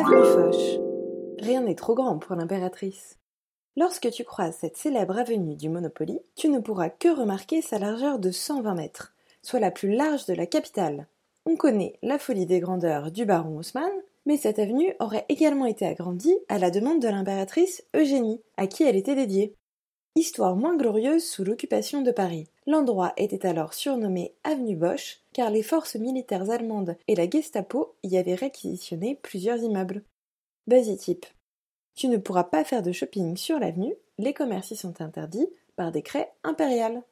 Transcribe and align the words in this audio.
Avenue 0.00 0.24
Foch. 0.24 0.80
Rien 1.40 1.60
n'est 1.60 1.74
trop 1.74 1.94
grand 1.94 2.18
pour 2.18 2.34
l'impératrice. 2.34 3.18
Lorsque 3.76 4.10
tu 4.10 4.24
croises 4.24 4.56
cette 4.58 4.78
célèbre 4.78 5.18
avenue 5.18 5.56
du 5.56 5.68
Monopoly, 5.68 6.20
tu 6.36 6.48
ne 6.48 6.58
pourras 6.58 6.88
que 6.88 7.14
remarquer 7.14 7.60
sa 7.60 7.78
largeur 7.78 8.18
de 8.18 8.30
120 8.30 8.74
mètres, 8.74 9.12
soit 9.42 9.60
la 9.60 9.70
plus 9.70 9.94
large 9.94 10.24
de 10.24 10.32
la 10.32 10.46
capitale. 10.46 11.06
On 11.44 11.54
connaît 11.54 11.98
la 12.02 12.18
folie 12.18 12.46
des 12.46 12.60
grandeurs 12.60 13.10
du 13.10 13.26
baron 13.26 13.58
Haussmann, 13.58 13.92
mais 14.24 14.38
cette 14.38 14.58
avenue 14.58 14.94
aurait 15.00 15.26
également 15.28 15.66
été 15.66 15.84
agrandie 15.84 16.38
à 16.48 16.58
la 16.58 16.70
demande 16.70 17.02
de 17.02 17.08
l'impératrice 17.08 17.84
Eugénie, 17.94 18.40
à 18.56 18.66
qui 18.66 18.84
elle 18.84 18.96
était 18.96 19.14
dédiée. 19.14 19.54
Histoire 20.16 20.56
moins 20.56 20.76
glorieuse 20.76 21.24
sous 21.24 21.44
l'occupation 21.44 22.02
de 22.02 22.10
Paris. 22.10 22.48
L'endroit 22.66 23.12
était 23.16 23.46
alors 23.46 23.74
surnommé 23.74 24.34
Avenue 24.42 24.74
Bosch, 24.74 25.20
car 25.32 25.50
les 25.50 25.62
forces 25.62 25.94
militaires 25.94 26.50
allemandes 26.50 26.96
et 27.06 27.14
la 27.14 27.30
Gestapo 27.30 27.94
y 28.02 28.16
avaient 28.16 28.34
réquisitionné 28.34 29.14
plusieurs 29.22 29.58
immeubles. 29.58 30.02
Buzzy 30.66 30.96
type. 30.96 31.26
Tu 31.94 32.08
ne 32.08 32.16
pourras 32.16 32.44
pas 32.44 32.64
faire 32.64 32.82
de 32.82 32.90
shopping 32.90 33.36
sur 33.36 33.60
l'avenue, 33.60 33.94
les 34.18 34.34
commerces 34.34 34.72
y 34.72 34.76
sont 34.76 35.00
interdits 35.00 35.48
par 35.76 35.92
décret 35.92 36.32
impérial. 36.42 37.02